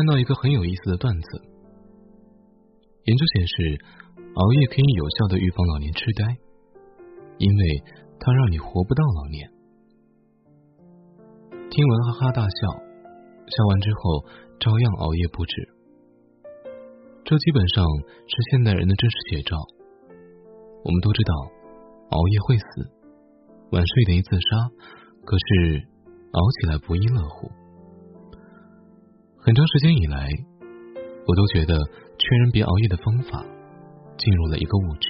[0.00, 1.28] 看到一个很有意思的段子。
[3.04, 3.84] 研究显示，
[4.32, 6.24] 熬夜可以有效的预防老年痴呆，
[7.36, 7.84] 因为
[8.18, 9.52] 它让你活不到老年。
[11.68, 12.72] 听闻哈哈大笑，
[13.44, 14.24] 笑完之后
[14.58, 15.68] 照样熬夜不止。
[17.22, 17.84] 这基本上
[18.24, 19.54] 是现代人的真实写照。
[20.82, 21.34] 我们都知道，
[22.08, 22.64] 熬夜会死，
[23.72, 24.70] 晚睡等于自杀。
[25.26, 25.86] 可是
[26.32, 27.52] 熬起来不亦乐乎。
[29.42, 30.28] 很长时间以来，
[31.26, 31.74] 我都觉得
[32.18, 33.42] 劝人别熬夜的方法
[34.18, 35.08] 进入了一个误区。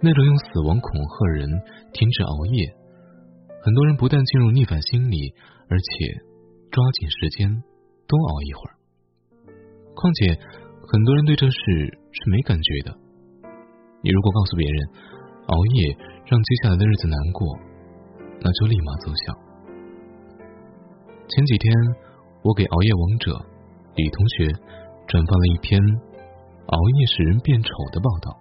[0.00, 1.48] 那种用死亡恐吓人
[1.92, 2.74] 停止熬夜，
[3.62, 5.32] 很多人不但进入逆反心理，
[5.68, 5.86] 而且
[6.72, 7.62] 抓紧时间
[8.08, 8.74] 多熬一会儿。
[9.94, 12.98] 况且，很多人对这事是没感觉的。
[14.02, 14.88] 你如果告诉别人
[15.46, 17.56] 熬夜让接下来的日子难过，
[18.42, 19.38] 那就立马奏效。
[21.28, 21.72] 前几天，
[22.44, 23.32] 我给熬夜王者
[23.96, 24.52] 李同学
[25.08, 28.36] 转发了一篇熬夜使人变丑的报道。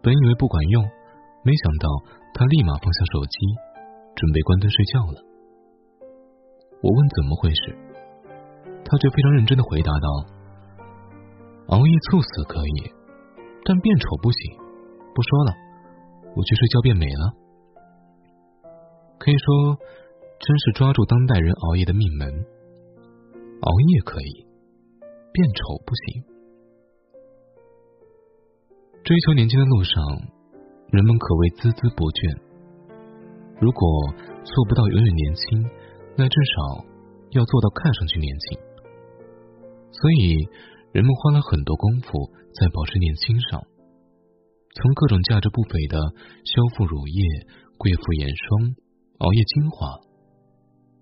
[0.00, 0.82] 本以为不管用，
[1.44, 1.88] 没想到
[2.32, 3.36] 他立马放下手机，
[4.16, 5.20] 准备关灯睡觉了。
[6.80, 7.76] 我问怎么回事，
[8.82, 10.08] 他却非常认真的回答道
[11.68, 12.96] ：“熬夜猝死可以。”
[13.62, 14.56] 但变丑不行，
[15.14, 15.52] 不说了，
[16.34, 17.34] 我去睡觉变美了。
[19.18, 19.76] 可以说，
[20.40, 22.28] 真是抓住当代人熬夜的命门。
[23.60, 24.46] 熬夜可以，
[25.32, 26.24] 变丑不行。
[29.04, 30.02] 追求年轻的路上，
[30.90, 32.40] 人们可谓孜孜不倦。
[33.60, 33.82] 如果
[34.44, 35.64] 做不到永远年轻，
[36.16, 36.84] 那至少
[37.30, 38.58] 要做到看上去年轻。
[39.90, 40.48] 所以。
[40.90, 43.60] 人们花了很多功夫在保持年轻上，
[44.72, 46.00] 从各种价值不菲的
[46.48, 47.20] 修复乳液、
[47.76, 48.72] 贵妇眼霜、
[49.18, 50.00] 熬夜精华，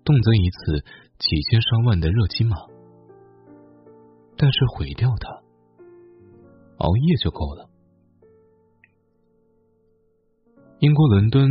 [0.07, 0.85] 动辄一次
[1.19, 2.55] 几千上万的热金码，
[4.37, 5.43] 但是毁掉它，
[6.77, 7.69] 熬夜就够了。
[10.79, 11.49] 英国伦敦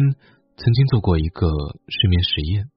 [0.56, 1.46] 曾经做过一个
[1.86, 2.70] 睡眠实验，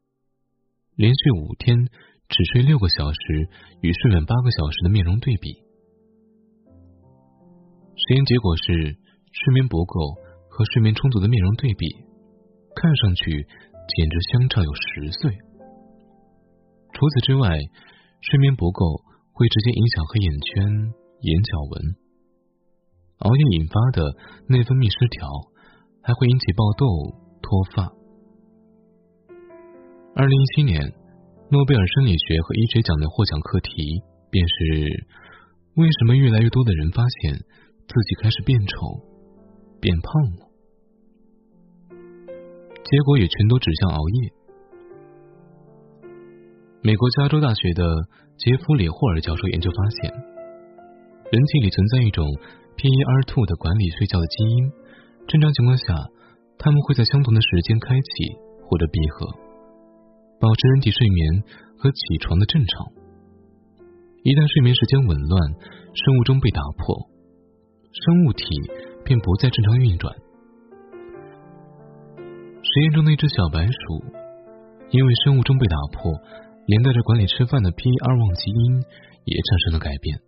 [0.95, 1.87] 连续五天。
[2.29, 3.49] 只睡六个小时
[3.81, 5.51] 与睡满八个小时的面容对比，
[7.95, 8.63] 实验结果是
[9.33, 10.13] 睡眠不够
[10.47, 11.89] 和睡眠充足的面容对比，
[12.75, 15.48] 看上去简直相差有十岁。
[16.99, 17.47] 除此之外，
[18.19, 18.99] 睡眠不够
[19.31, 20.67] 会直接影响黑眼圈、
[21.23, 21.95] 眼角纹；
[23.23, 24.03] 熬夜引发的
[24.51, 25.23] 内分泌失调
[26.03, 27.87] 还会引起爆痘、脱发。
[30.13, 30.93] 二零一七年。
[31.51, 35.07] 诺贝尔生理学和医学奖的获奖课题便是：
[35.73, 39.01] 为什么越来越多的人发现自己开始变丑、
[39.81, 40.45] 变胖了？
[42.85, 44.38] 结果也全都指向熬夜。
[46.81, 47.83] 美国加州大学的
[48.37, 50.15] 杰弗里·霍尔教授研究发现，
[51.27, 52.23] 人体里存在一种
[52.79, 54.71] PER2 的管理睡觉的基因，
[55.27, 56.07] 正常情况下，
[56.55, 58.09] 它们会在相同的时间开启
[58.63, 59.27] 或者闭合。
[60.39, 61.43] 保持人体睡眠
[61.75, 62.87] 和起床的正常。
[64.23, 65.35] 一旦睡眠时间紊乱，
[65.91, 66.95] 生物钟被打破，
[67.91, 68.47] 生物体
[69.03, 70.15] 便不再正常运转。
[72.63, 73.75] 实验中的一只小白鼠，
[74.95, 76.15] 因为生物钟被打破，
[76.69, 78.77] 连带着管理吃饭的 P 二旺基因
[79.25, 80.21] 也产生了改变，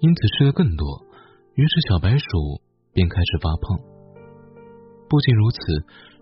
[0.00, 1.04] 因此吃的更多，
[1.52, 2.24] 于是小白鼠
[2.94, 3.76] 便开始发胖。
[5.10, 5.60] 不仅如此，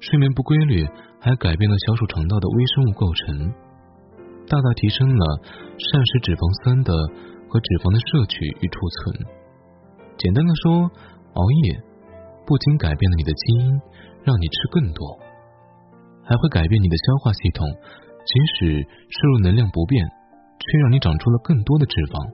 [0.01, 0.83] 睡眠不规律
[1.21, 3.55] 还改变了小鼠肠道的微生物构成，
[4.51, 5.25] 大大提升了
[5.79, 6.91] 膳食脂肪酸的
[7.47, 9.31] 和脂肪的摄取与储存。
[10.19, 11.79] 简单的说，熬夜
[12.51, 13.79] 不仅改变了你的基因，
[14.27, 15.23] 让你吃更多，
[16.27, 17.63] 还会改变你的消化系统。
[18.25, 20.07] 即使摄入能量不变，
[20.59, 22.33] 却让你长出了更多的脂肪，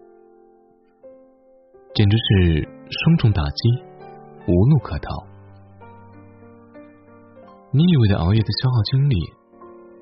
[1.95, 3.69] 简直是双重打击，
[4.47, 5.09] 无路可逃。
[7.73, 9.17] 你以为的熬夜在消耗精力，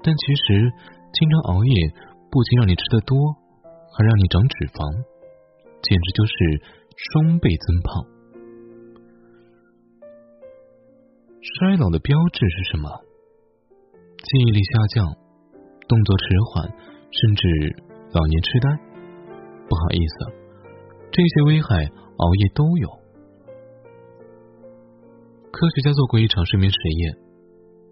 [0.02, 0.72] 但其实
[1.12, 1.74] 经常熬夜
[2.30, 3.16] 不仅让你吃的多，
[3.92, 4.82] 还让你长脂肪，
[5.82, 6.32] 简直就是
[6.96, 8.04] 双倍增胖。
[11.40, 12.88] 衰老的标志是什么？
[14.24, 15.14] 记忆力下降、
[15.88, 16.68] 动作迟缓，
[17.10, 17.42] 甚至
[18.12, 18.70] 老年痴呆。
[19.68, 20.16] 不好意思，
[21.10, 22.88] 这些危害熬夜都有。
[25.50, 27.24] 科学家做过一场睡眠实验。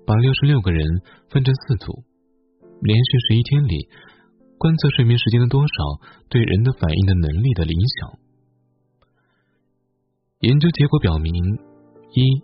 [0.04, 0.84] 把六十六个人
[1.30, 2.02] 分成四组，
[2.80, 3.88] 连续十一天里
[4.58, 5.68] 观测睡眠时间的多少
[6.28, 8.18] 对人的反应的能力的影响。
[10.40, 11.32] 研究结果表明：
[12.10, 12.42] 一、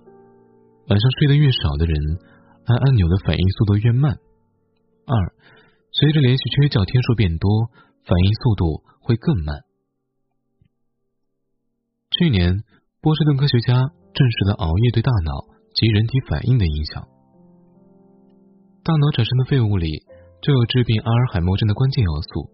[0.87, 1.99] 晚上睡得越少的人，
[2.67, 4.15] 按按钮的反应速度越慢；
[5.09, 5.33] 二、
[5.91, 7.73] 随着连续缺觉天数变多，
[8.05, 9.65] 反应速度会更慢。
[12.13, 12.61] 去年，
[13.01, 13.73] 波士顿科学家
[14.13, 17.09] 证实了熬夜对大脑及人体反应的影响。
[18.85, 20.05] 大脑产生的废物里
[20.43, 22.51] 就有治病阿尔海默症的关键要素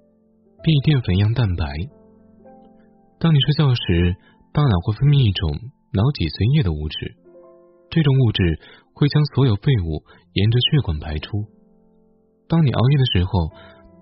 [0.64, 1.64] ——变异淀粉样蛋白。
[3.18, 4.16] 当你睡觉时，
[4.52, 5.52] 大脑会分泌一种
[5.92, 7.16] 脑脊髓液的物质，
[7.90, 8.40] 这种物质
[8.94, 11.59] 会将所有废物沿着血管排出。
[12.50, 13.30] 当你熬夜的时候，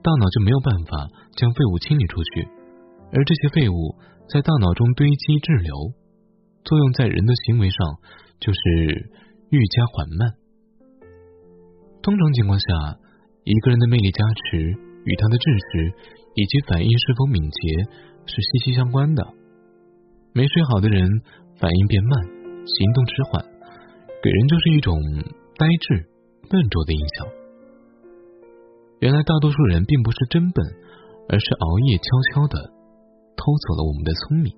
[0.00, 2.48] 大脑就没有办法将废物清理出去，
[3.12, 3.94] 而这些废物
[4.32, 5.92] 在大脑中堆积滞留，
[6.64, 7.76] 作用在人的行为上
[8.40, 8.58] 就是
[9.50, 10.32] 愈加缓慢。
[12.00, 12.96] 通常情况下，
[13.44, 15.92] 一个人的魅力加持与他的知识
[16.34, 17.60] 以及反应是否敏捷
[18.24, 19.28] 是息息相关的。
[20.32, 21.04] 没睡好的人
[21.60, 22.24] 反应变慢，
[22.64, 23.44] 行动迟缓，
[24.22, 24.96] 给人就是一种
[25.58, 26.08] 呆滞、
[26.48, 27.37] 笨拙的印象。
[29.00, 30.66] 原来大多数人并不是真笨，
[31.28, 32.04] 而是熬夜悄
[32.34, 32.58] 悄的
[33.38, 34.50] 偷走了我们的聪明。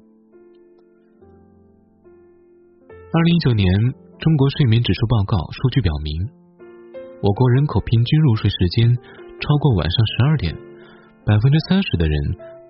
[3.12, 3.68] 二零一九年
[4.18, 6.30] 中国睡眠指数报告数据表明，
[7.20, 8.88] 我国人口平均入睡时间
[9.40, 10.56] 超过晚上十二点，
[11.26, 12.16] 百分之三十的人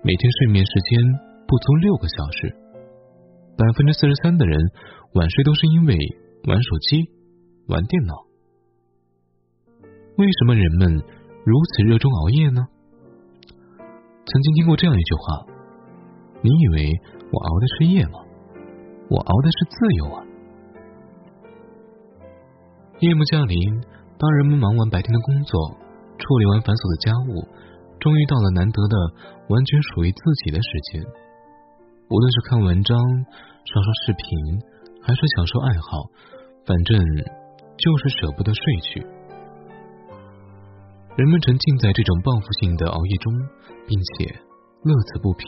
[0.03, 0.99] 每天睡眠时间
[1.47, 2.51] 不足六个小时，
[3.55, 4.59] 百分之四十三的人
[5.13, 5.95] 晚睡都是因为
[6.51, 7.07] 玩手机、
[7.67, 8.13] 玩电脑。
[10.17, 11.01] 为什么人们？
[11.43, 12.67] 如此热衷熬夜呢？
[13.77, 15.21] 曾经听过这样一句话
[16.41, 17.01] ：“你以为
[17.31, 18.19] 我熬的是夜吗？
[19.09, 20.23] 我熬的是自由啊！”
[23.01, 23.81] 夜幕降临，
[24.19, 25.77] 当人们忙完白天的工作，
[26.19, 27.41] 处理完繁琐的家务，
[27.99, 28.95] 终于到了难得的
[29.49, 31.01] 完全属于自己的时间。
[32.07, 32.93] 无论是看文章、
[33.65, 34.61] 刷刷视频，
[35.01, 36.05] 还是享受爱好，
[36.69, 37.01] 反正
[37.81, 39.01] 就是舍不得睡去。
[41.17, 43.33] 人们沉浸在这种报复性的熬夜中，
[43.85, 44.31] 并且
[44.81, 45.45] 乐此不疲。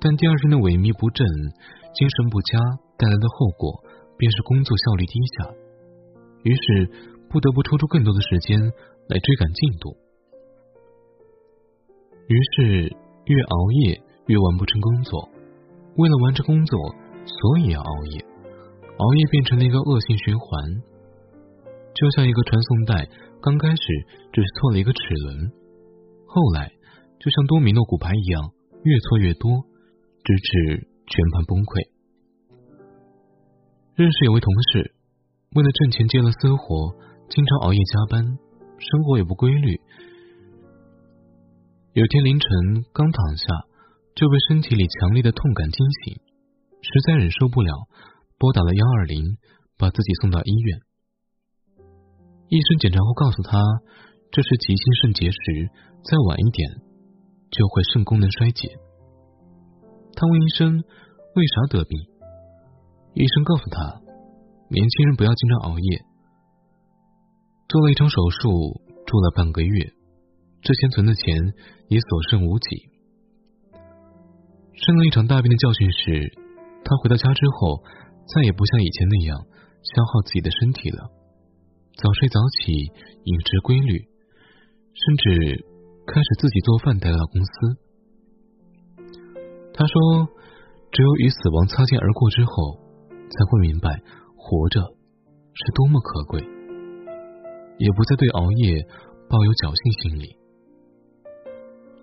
[0.00, 1.26] 但第二天的萎靡不振、
[1.92, 2.58] 精神不佳
[2.94, 3.82] 带来的后果，
[4.16, 5.50] 便是工作效率低下。
[6.46, 6.86] 于是
[7.26, 8.62] 不得不抽出更多的时间
[9.10, 9.90] 来追赶进度。
[12.30, 12.94] 于是
[13.26, 13.98] 越熬夜
[14.30, 15.28] 越完不成工作，
[15.98, 16.94] 为了完成工作，
[17.26, 18.22] 所以要熬夜。
[18.94, 20.46] 熬夜变成了一个恶性循环，
[21.94, 23.08] 就像一个传送带。
[23.40, 23.82] 刚开始
[24.32, 25.52] 只是错了一个齿轮，
[26.26, 26.72] 后来
[27.20, 28.50] 就像多米诺骨牌一样，
[28.82, 29.62] 越错越多，
[30.24, 31.86] 直至全盘崩溃。
[33.94, 34.90] 认识有位同事，
[35.54, 36.98] 为了挣钱接了私活，
[37.30, 39.80] 经常熬夜加班，生活也不规律。
[41.94, 42.48] 有天凌晨
[42.92, 43.46] 刚躺下，
[44.16, 46.18] 就被身体里强烈的痛感惊醒，
[46.82, 47.70] 实在忍受不了，
[48.36, 49.38] 拨打了幺二零，
[49.78, 50.80] 把自己送到医院。
[52.48, 53.60] 医生检查后告诉他，
[54.30, 55.36] 这是急性肾结石，
[56.02, 56.80] 再晚一点
[57.50, 58.68] 就会肾功能衰竭。
[60.14, 60.82] 他问医生
[61.36, 62.00] 为啥得病，
[63.14, 64.00] 医生告诉他，
[64.70, 66.02] 年轻人不要经常熬夜。
[67.68, 69.92] 做了一场手术，住了半个月，
[70.62, 71.36] 之前存的钱
[71.88, 72.88] 也所剩无几。
[74.72, 76.32] 生了一场大病的教训是，
[76.82, 77.84] 他回到家之后，
[78.34, 79.36] 再也不像以前那样
[79.82, 81.10] 消耗自己的身体了。
[81.98, 82.70] 早睡早起，
[83.24, 84.06] 饮食规律，
[84.94, 85.66] 甚至
[86.06, 87.50] 开始自己做饭带到公司。
[89.74, 90.28] 他说
[90.94, 92.78] ：“只有与死亡擦肩而过之后，
[93.10, 94.00] 才会明白
[94.36, 96.38] 活着是多么可贵，
[97.78, 98.86] 也不再对熬夜
[99.28, 100.38] 抱有侥幸心理。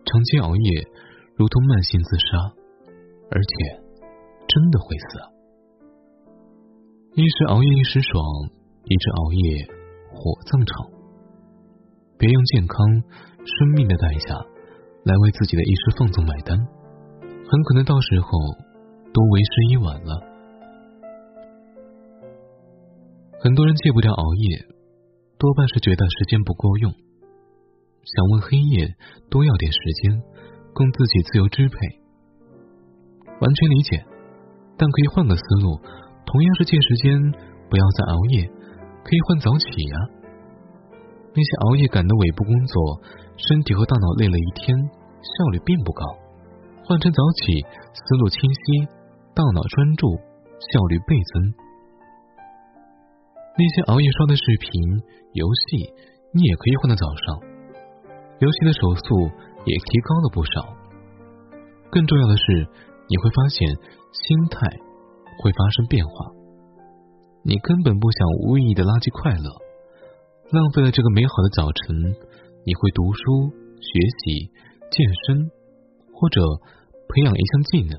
[0.03, 0.91] 长期熬夜
[1.37, 2.51] 如同慢性自杀，
[3.31, 3.79] 而且
[4.45, 5.23] 真的会死。
[7.15, 8.19] 一时熬夜一时爽，
[8.83, 9.71] 一直熬夜。”
[10.15, 10.87] 火葬场，
[12.17, 12.79] 别用健康、
[13.43, 14.33] 生命的代价
[15.03, 16.57] 来为自己的一时放纵买单，
[17.45, 18.29] 很可能到时候
[19.13, 20.23] 都为时已晚了。
[23.39, 24.65] 很多人戒不掉熬夜，
[25.37, 28.95] 多半是觉得时间不够用，想问黑夜
[29.29, 30.23] 多要点时间，
[30.73, 31.75] 供自己自由支配。
[33.41, 34.03] 完全理解，
[34.77, 35.77] 但可以换个思路，
[36.25, 37.31] 同样是借时间，
[37.69, 38.49] 不要再熬夜。
[39.05, 39.95] 可以换早起呀！
[41.37, 42.99] 那些熬夜赶的尾部工作，
[43.37, 44.73] 身体和大脑累了一天，
[45.21, 46.01] 效率并不高。
[46.83, 47.61] 换成早起，
[47.93, 48.89] 思路清晰，
[49.35, 50.09] 大脑专注，
[50.57, 51.53] 效率倍增。
[53.57, 54.73] 那些熬夜刷的视频、
[55.33, 55.93] 游戏，
[56.33, 57.39] 你也可以换到早上，
[58.39, 59.29] 游戏的手速
[59.69, 60.73] 也提高了不少。
[61.91, 62.67] 更重要的是，
[63.07, 64.65] 你会发现心态
[65.37, 66.34] 会发生变化。
[67.47, 69.53] 你根本不想无意义的垃圾快乐，
[70.49, 71.93] 浪费了这个美好的早晨，
[72.65, 74.49] 你会读书、学习、
[74.89, 75.45] 健身，
[76.09, 76.41] 或者
[77.05, 77.93] 培养一项技能。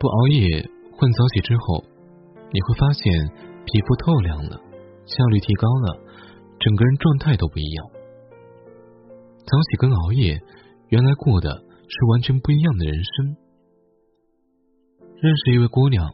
[0.00, 0.64] 不熬夜
[0.96, 1.84] 换早起之后，
[2.48, 3.04] 你会发现
[3.68, 4.56] 皮肤透亮了，
[5.04, 6.00] 效率提高了，
[6.64, 7.84] 整个人状态都不一样。
[9.44, 10.40] 早起跟熬夜，
[10.88, 13.36] 原来过的是完全不一样的人生。
[15.20, 16.08] 认识一位姑娘，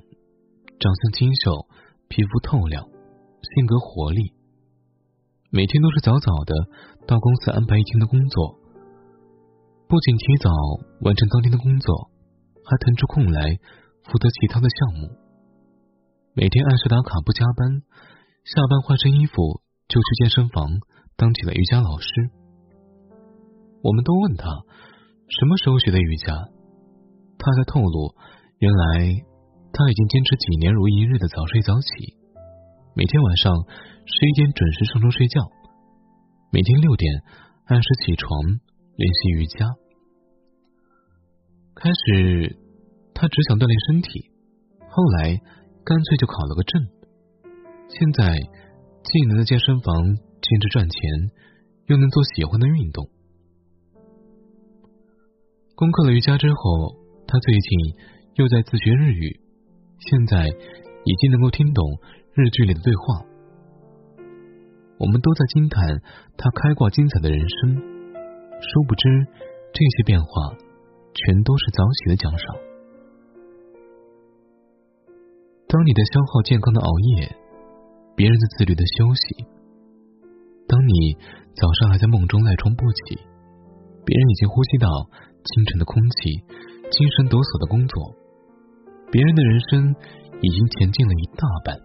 [0.78, 1.66] 长相清秀，
[2.06, 4.32] 皮肤透亮，性格活力，
[5.50, 6.54] 每天都是早早的
[7.04, 8.54] 到公司安排一天的工作，
[9.88, 10.50] 不仅提早
[11.00, 12.10] 完成当天的工作，
[12.62, 13.58] 还腾出空来
[14.04, 15.10] 负责其他的项目。
[16.34, 17.82] 每天按时打卡，不加班，
[18.44, 20.78] 下班换身衣服就去健身房
[21.16, 22.08] 当起了瑜伽老师。
[23.82, 24.46] 我们都问他
[25.26, 26.46] 什么时候学的瑜伽，
[27.36, 28.14] 他在透露。
[28.60, 29.14] 原来
[29.72, 32.16] 他已经坚持几年如一日的早睡早起，
[32.94, 33.52] 每天晚上
[34.06, 35.40] 十一点准时上床睡觉，
[36.50, 37.22] 每天六点
[37.66, 38.40] 按时起床
[38.96, 39.66] 练习瑜伽。
[41.74, 42.56] 开始
[43.14, 44.30] 他只想锻炼身体，
[44.88, 45.38] 后来
[45.84, 46.82] 干脆就考了个证。
[47.88, 48.34] 现在
[49.04, 50.98] 既能在健身房兼职赚钱，
[51.86, 53.08] 又能做喜欢的运动。
[55.76, 56.96] 攻克了瑜伽之后，
[57.28, 58.18] 他最近。
[58.38, 59.40] 又在自学日语，
[59.98, 61.84] 现在已经能够听懂
[62.34, 63.26] 日剧里的对话。
[64.98, 66.02] 我们都在惊叹
[66.36, 67.76] 他开挂精彩的人生，
[68.60, 69.08] 殊不知
[69.72, 70.28] 这些变化
[71.14, 72.56] 全都是早起的奖赏。
[75.68, 77.36] 当你在消耗健康的熬夜，
[78.16, 79.46] 别人在自律的休息；
[80.66, 81.14] 当你
[81.54, 83.14] 早上还在梦中赖床不起，
[84.04, 84.88] 别人已经呼吸到
[85.44, 86.42] 清晨的空气，
[86.90, 88.16] 精神抖擞的工作。
[89.10, 89.94] 别人的人生
[90.42, 91.80] 已经前进了一大半，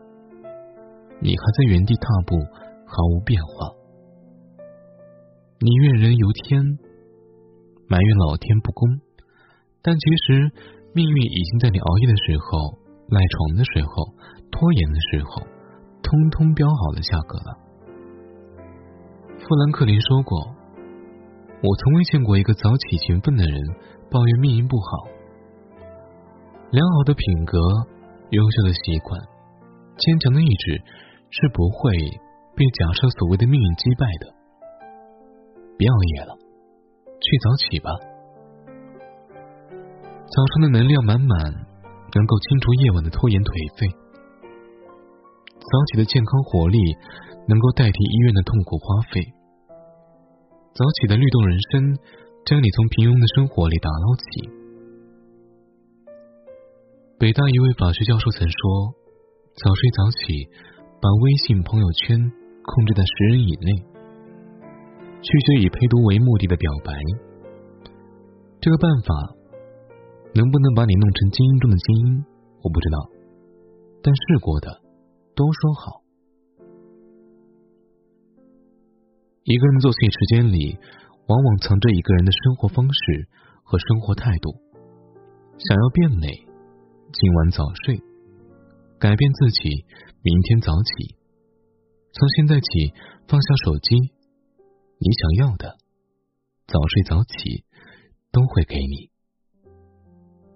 [1.22, 2.36] 你还在原地踏步，
[2.86, 3.72] 毫无变化。
[5.60, 6.62] 你怨人尤天，
[7.88, 9.00] 埋怨老天不公，
[9.82, 10.52] 但其实
[10.94, 12.78] 命运已经在你熬夜的时候、
[13.08, 14.12] 赖床的时候、
[14.52, 15.48] 拖延的时候，
[16.04, 17.58] 通通标好了价格了。
[19.40, 20.38] 富兰克林说过
[21.64, 23.56] ：“我从未见过一个早起勤奋的人
[24.12, 25.08] 抱怨命运不好。”
[26.74, 27.60] 良好的品格、
[28.32, 29.22] 优秀的习惯、
[29.96, 30.82] 坚强的意志
[31.30, 31.94] 是不会
[32.58, 34.34] 被假设所谓的命运击败的。
[35.78, 36.34] 别熬夜了，
[37.22, 37.94] 去早起吧。
[40.26, 43.86] 早上的能量满满，能够清除夜晚的拖延颓废。
[45.62, 46.80] 早起的健康活力，
[47.46, 49.22] 能够代替医院的痛苦花费。
[50.74, 51.94] 早起的律动人生，
[52.50, 54.63] 将你从平庸的生活里打捞起。
[57.20, 58.96] 北大一位法学教授曾说
[59.56, 60.50] ：“早睡早起，
[61.00, 63.72] 把微信朋友圈控制在十人以内，
[65.22, 66.92] 拒绝以陪读为目的的表白。
[68.60, 69.14] 这个办法
[70.34, 72.26] 能不能把你弄成精英中的精英，
[72.62, 72.98] 我不知道。
[74.02, 74.82] 但试过的
[75.36, 76.02] 都说好。
[79.44, 80.78] 一个人作息时间里，
[81.28, 83.28] 往往藏着一个人的生活方式
[83.64, 84.50] 和生活态度。
[85.58, 86.28] 想要变美。”
[87.14, 88.02] 今晚早睡，
[89.00, 89.86] 改变自己，
[90.24, 91.16] 明天早起。
[92.12, 92.92] 从现在起，
[93.28, 93.96] 放下手机，
[94.98, 95.78] 你想要的，
[96.66, 97.66] 早睡早起
[98.32, 99.12] 都会给你。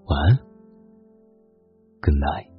[0.05, 0.37] 晚安
[2.01, 2.56] ，Good night。